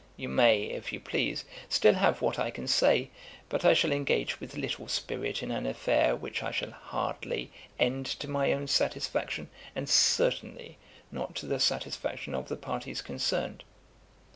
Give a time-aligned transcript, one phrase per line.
[0.17, 3.11] You may, if you please, still have what I can say;
[3.49, 8.07] but I shall engage with little spirit in an affair, which I shall hardly end
[8.07, 10.79] to my own satisfaction, and certainly
[11.11, 13.63] not to the satisfaction of the parties concerned.